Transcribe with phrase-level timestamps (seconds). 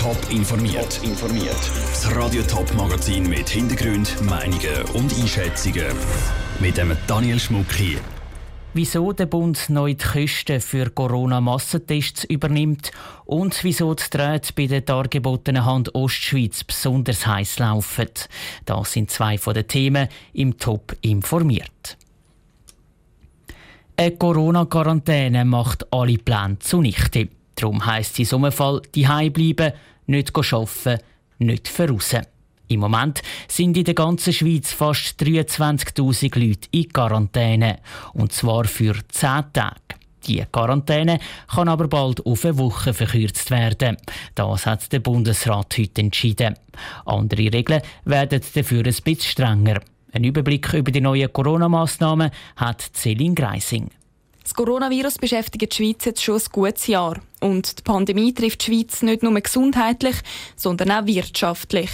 [0.00, 0.98] Top informiert.
[1.04, 1.70] informiert.
[1.90, 5.94] Das Radio Top Magazin mit Hintergrund, Meinungen und Einschätzungen
[6.58, 7.98] mit dem Daniel Schmuck hier.
[8.72, 12.92] Wieso der Bund neu die Kosten für Corona-Massentests übernimmt
[13.26, 18.08] und wieso die Drähte bei der dargebotenen Hand Ostschweiz besonders heiß laufen.
[18.64, 21.98] Das sind zwei von den Themen im Top informiert.
[23.98, 27.28] Eine Corona-Quarantäne macht alle Pläne zunichte.
[27.60, 29.72] Darum heisst es in so einem Fall, die bleiben,
[30.06, 31.02] nicht arbeiten,
[31.38, 32.14] nicht voraus.
[32.68, 37.80] Im Moment sind in der ganzen Schweiz fast 23.000 Leute in Quarantäne.
[38.12, 39.76] Und zwar für 10 Tage.
[40.26, 43.96] Die Quarantäne kann aber bald auf eine Woche verkürzt werden.
[44.34, 46.54] Das hat der Bundesrat heute entschieden.
[47.06, 49.80] Andere Regeln werden dafür ein bisschen strenger.
[50.12, 53.90] Ein Überblick über die neuen Corona-Massnahmen hat Celine Greising.
[54.42, 57.20] Das Coronavirus beschäftigt die Schweiz jetzt schon ein gutes Jahr.
[57.40, 60.16] Und die Pandemie trifft die Schweiz nicht nur gesundheitlich,
[60.56, 61.90] sondern auch wirtschaftlich.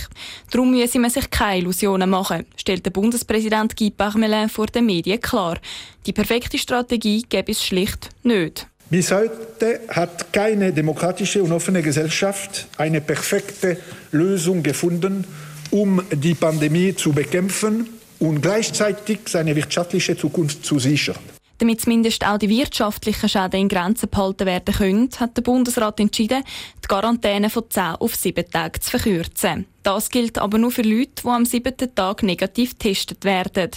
[0.51, 5.20] Darum müsse man sich keine Illusionen machen, stellt der Bundespräsident Guy Parmelin vor den Medien
[5.20, 5.59] klar.
[6.07, 8.66] Die perfekte Strategie gäbe es schlicht nicht.
[8.88, 13.79] Bis heute hat keine demokratische und offene Gesellschaft eine perfekte
[14.13, 15.24] Lösung gefunden,
[15.73, 17.88] um die Pandemie zu bekämpfen
[18.20, 21.35] und gleichzeitig seine wirtschaftliche Zukunft zu sichern.
[21.59, 26.45] Damit zumindest auch die wirtschaftlichen Schäden in Grenzen behalten werden können, hat der Bundesrat entschieden,
[26.85, 29.66] die Quarantäne von 10 auf 7 Tage zu verkürzen.
[29.82, 33.71] Das gilt aber nur für Leute, die am siebten Tag negativ getestet werden.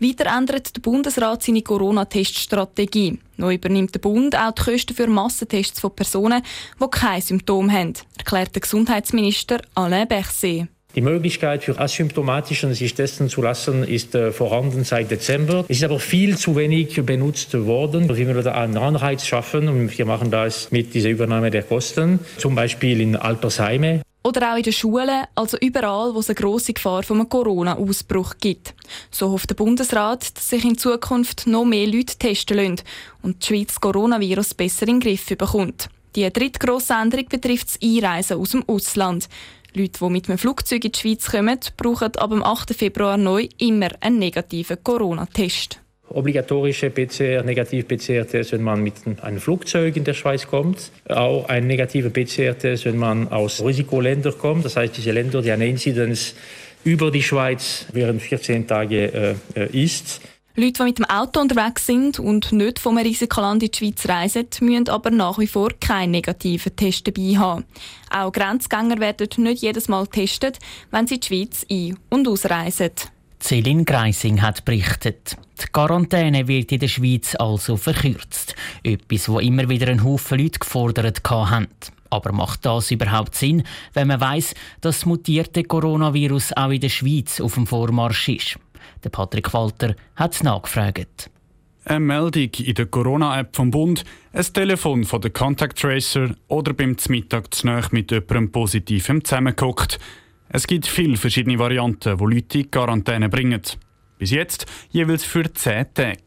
[0.00, 3.18] Weiter ändert der Bundesrat seine Corona-Teststrategie.
[3.36, 6.42] Neu übernimmt der Bund auch die Kosten für Massentests von Personen,
[6.80, 10.68] die keine Symptome haben, erklärt der Gesundheitsminister Alain Berset.
[10.94, 15.64] Die Möglichkeit für Asymptomatischen sich testen zu lassen ist äh, vorhanden seit Dezember.
[15.68, 18.08] Es ist aber viel zu wenig benutzt worden.
[18.08, 22.54] Wir wollen einen Anreiz schaffen und wir machen das mit dieser Übernahme der Kosten, zum
[22.54, 24.02] Beispiel in Altersheime.
[24.22, 28.34] Oder auch in den Schulen, also überall, wo es eine grosse Gefahr von einem Corona-Ausbruch
[28.40, 28.74] gibt.
[29.10, 32.76] So hofft der Bundesrat, dass sich in Zukunft noch mehr Leute testen lassen
[33.20, 35.88] und die Schweiz das Coronavirus besser in den Griff bekommt.
[36.14, 39.28] Die dritte grosse Änderung betrifft das Einreisen aus dem Ausland.
[39.76, 42.74] Leute, die mit einem Flugzeug in die Schweiz kommen, brauchen ab dem 8.
[42.74, 45.80] Februar neu immer einen negativen Corona-Test.
[46.10, 50.92] Obligatorische PCR, Negativ-PCR-Test, wenn man mit einem Flugzeug in der Schweiz kommt.
[51.08, 54.64] Auch ein negativer PCR-Test, wenn man aus Risikoländern kommt.
[54.64, 56.36] Das heißt, diese Länder, die eine Inzidenz
[56.84, 60.20] über die Schweiz während 14 Tage äh, äh ist.
[60.56, 64.46] Leute, die mit dem Auto unterwegs sind und nicht vom Risikoland in die Schweiz reisen,
[64.60, 67.64] müssen aber nach wie vor keinen negativen Test dabei haben.
[68.08, 70.60] Auch Grenzgänger werden nicht jedes Mal getestet,
[70.92, 72.92] wenn sie die Schweiz ein- und ausreisen.
[73.40, 75.36] Celine Greising hat berichtet.
[75.60, 78.54] Die Quarantäne wird in der Schweiz also verkürzt.
[78.84, 81.66] Etwas, wo immer wieder ein Haufen Leute gefordert haben.
[82.10, 86.90] Aber macht das überhaupt Sinn, wenn man weiß, dass das mutierte Coronavirus auch in der
[86.90, 88.58] Schweiz auf dem Vormarsch ist?
[89.02, 91.30] Der Patrick Walter hat nachgefragt.
[91.86, 96.96] Eine Meldung in der Corona-App vom Bund, ein Telefon von der Contact Tracer oder beim
[97.08, 99.98] Mittag zu mit jemandem Positivem zusammengeguckt.
[100.48, 103.60] Es gibt viele verschiedene Varianten, die Leute in Quarantäne bringen.
[104.18, 106.22] Bis jetzt jeweils für 10 Tage.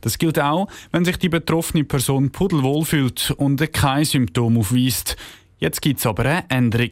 [0.00, 5.16] Das gilt auch, wenn sich die betroffene Person pudelwohl fühlt und kein Symptom aufweist.
[5.58, 6.90] Jetzt gibt es aber eine Änderung.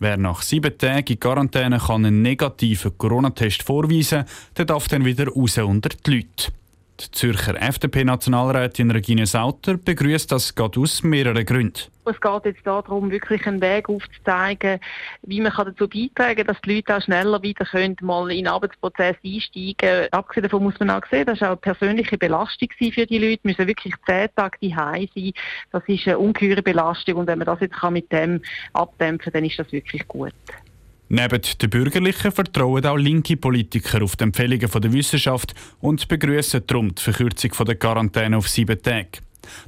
[0.00, 5.28] Wer nach sieben Tagen in Quarantäne kann einen negativen Corona-Test vorweisen kann, darf dann wieder
[5.28, 6.52] raus unter die Leute.
[7.00, 11.82] Die Zürcher FDP-Nationalrätin Regine Sauter begrüßt das gerade aus mehreren Gründen.
[12.04, 14.80] Es geht jetzt darum, wirklich einen Weg aufzuzeigen,
[15.22, 18.48] wie man dazu beitragen kann, dass die Leute auch schneller wieder können, mal in den
[18.48, 20.08] Arbeitsprozess einsteigen können.
[20.10, 23.42] Abgesehen davon muss man auch sehen, das ist auch eine persönliche Belastung für die Leute.
[23.44, 25.32] Die müssen wirklich zehn Tage daheim sein.
[25.70, 28.40] Das ist eine ungeheure Belastung und wenn man das jetzt mit dem
[28.72, 30.32] abdämpfen kann, dann ist das wirklich gut.
[31.10, 36.94] Neben den Bürgerlichen vertrauen auch linke Politiker auf die Empfehlungen der Wissenschaft und begrüßen darum
[36.94, 39.20] die Verkürzung der Quarantäne auf sieben Tage.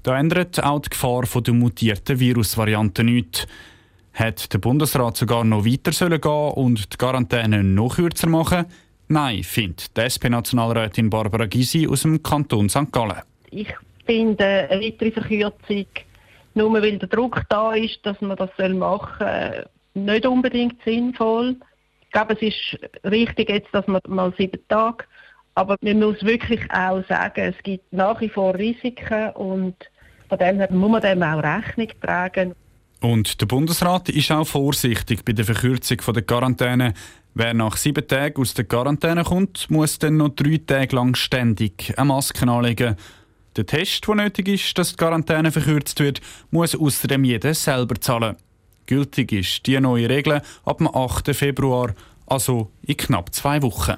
[0.03, 3.47] Da ändert auch die Gefahr der mutierten Virusvarianten nichts.
[4.13, 8.67] Hat der Bundesrat sogar noch weiter sollen gehen und die Quarantäne noch kürzer machen?
[9.09, 12.93] Nein, findet die SP-Nationalrätin Barbara Gysi aus dem Kanton St.
[12.93, 13.23] Gallen.
[13.51, 15.87] Ich finde eine weitere Verkürzung,
[16.55, 19.65] nur weil der Druck da ist, dass man das machen soll,
[20.05, 21.57] nicht unbedingt sinnvoll.
[22.03, 25.05] Ich glaube, es ist richtig jetzt, dass man mal sieben Tage,
[25.55, 29.77] aber man muss wirklich auch sagen, es gibt nach wie vor Risiken und
[30.29, 32.55] von dem her muss man dem auch Rechnung tragen.
[33.01, 36.93] Und der Bundesrat ist auch vorsichtig bei der Verkürzung der Quarantäne.
[37.35, 41.95] Wer nach sieben Tagen aus der Quarantäne kommt, muss dann noch drei Tage lang ständig
[41.97, 42.97] eine Maske anlegen.
[43.57, 46.21] Der Test, der nötig ist, dass die Quarantäne verkürzt wird,
[46.51, 48.37] muss außerdem jeder selber zahlen.
[48.91, 51.33] Gültig ist die neue Regel ab dem 8.
[51.33, 51.95] Februar,
[52.27, 53.95] also in knapp zwei Wochen.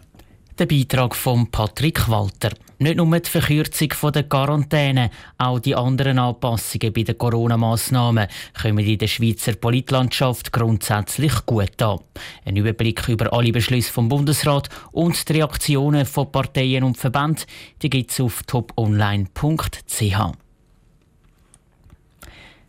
[0.59, 2.51] Der Beitrag von Patrick Walter.
[2.79, 8.27] Nicht nur die Verkürzung der Quarantäne, auch die anderen Anpassungen bei den Corona-Massnahmen
[8.61, 12.01] kommen in der Schweizer Politlandschaft grundsätzlich gut an.
[12.45, 17.47] Ein Überblick über alle Beschlüsse vom Bundesrat und die Reaktionen von Parteien und Verbänden
[17.81, 20.42] gibt es auf toponline.ch.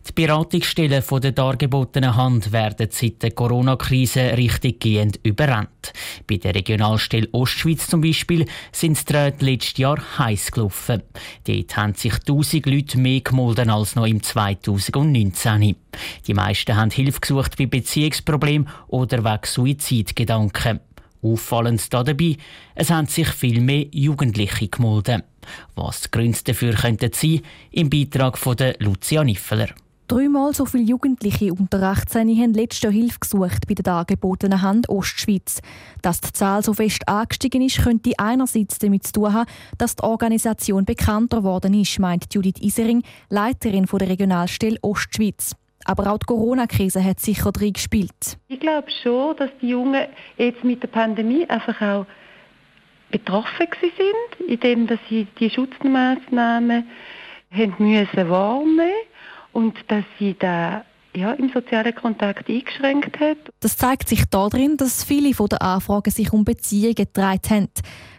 [0.06, 5.94] Die Beratungsstellen von der dargebotenen Hand werden seit der Corona-Krise richtiggehend überrannt.
[6.26, 11.02] Bei der Regionalstelle Ostschweiz zum Beispiel sind die Räte letztes Jahr heiß gelaufen.
[11.44, 15.74] Dort haben sich 1000 Leute mehr gemolden als noch im 2019.
[16.26, 20.80] Die meisten haben Hilfe gesucht bei Beziehungsproblemen oder wegen Suizidgedanken.
[21.22, 22.36] Auffallend dabei,
[22.74, 25.22] es haben sich viel mehr Jugendliche gemolden.
[25.74, 27.40] Was die Gründe dafür könnten sein,
[27.70, 29.68] im Beitrag von Lucia Niffeler.
[30.06, 35.62] Dreimal so viele Jugendliche unter 18 haben letztes Hilfe gesucht bei der dargebotenen Hand Ostschweiz.
[36.02, 39.48] Dass die Zahl so fest angestiegen ist, könnte einerseits damit zu tun haben,
[39.78, 45.56] dass die Organisation bekannter geworden ist, meint Judith Isering, Leiterin der Regionalstelle Ostschweiz.
[45.86, 48.36] Aber auch die Corona-Krise hat sicher drin gespielt.
[48.48, 50.06] Ich glaube schon, dass die Jungen
[50.36, 52.06] jetzt mit der Pandemie einfach auch
[53.10, 56.84] betroffen sind, indem sie die Schutzmaßnahmen
[57.50, 58.92] haben müssen wahrnehmen
[59.54, 60.84] und dass sie da
[61.16, 63.38] ja, im sozialen Kontakt eingeschränkt hat.
[63.60, 67.68] Das zeigt sich darin, dass viele von den Anfragen sich um Beziehungen gedreht haben.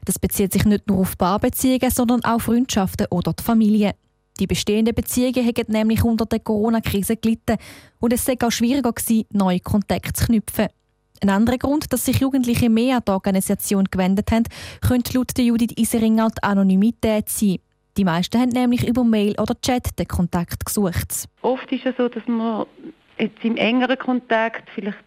[0.06, 3.96] Das bezieht sich nicht nur auf Paarbeziehungen, sondern auch Freundschaften oder die Familie.
[4.40, 7.58] Die bestehenden Beziehungen haben nämlich unter der Corona-Krise gelitten
[8.00, 10.68] und es sei auch schwieriger gewesen, neue Kontakte zu knüpfen.
[11.22, 14.44] Ein anderer Grund, dass sich Jugendliche mehr an die Organisation gewendet haben,
[14.82, 17.58] könnte laut Judith Iseringer die Anonymität sein.
[17.98, 21.28] Die meisten haben nämlich über Mail oder Chat den Kontakt gesucht.
[21.42, 22.66] Oft ist es so, dass man
[23.18, 24.98] jetzt im engeren Kontakt vielleicht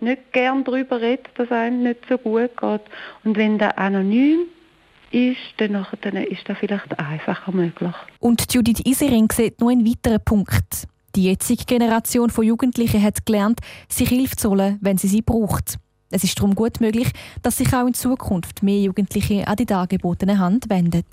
[0.00, 2.80] nicht gern darüber redet, dass einem nicht so gut geht.
[3.24, 4.46] Und wenn der anonym
[5.10, 7.94] ist, dann, dann ist das vielleicht einfacher möglich.
[8.20, 10.86] Und Judith Isering sieht noch einen weiteren Punkt.
[11.16, 15.78] Die jetzige Generation von Jugendlichen hat gelernt, sich Hilfe zu holen, wenn sie sie braucht.
[16.12, 17.10] Es ist darum gut möglich,
[17.42, 21.04] dass sich auch in Zukunft mehr Jugendliche an die dargebotene Hand wenden.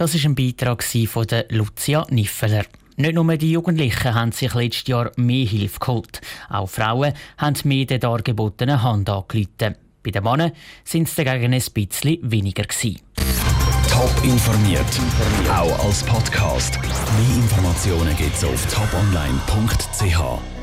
[0.00, 2.64] Das ist ein Beitrag von der Lucia Niffeler.
[2.96, 6.22] Nicht nur die Jugendlichen haben sich letztes Jahr mehr Hilfe geholt.
[6.48, 9.76] Auch Frauen haben mehr der dargebotenen Hand angerufen.
[10.02, 10.52] Bei den Männern
[10.84, 12.62] sind es dagegen ein bisschen weniger.
[12.62, 12.98] Gewesen.
[13.90, 14.86] Top informiert,
[15.50, 16.80] auch als Podcast.
[16.80, 20.59] Mehr Informationen gibt es auf toponline.ch.